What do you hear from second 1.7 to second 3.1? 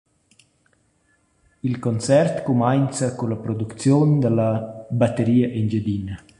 concert cumainza